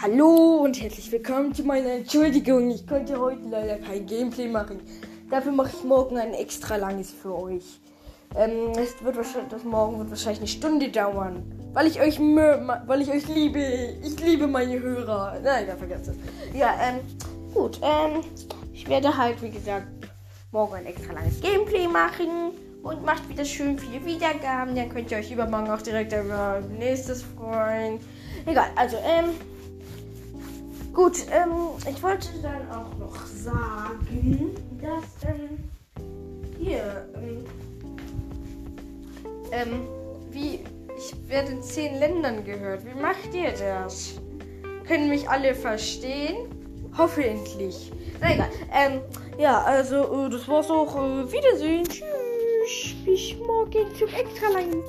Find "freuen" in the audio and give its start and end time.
27.24-27.98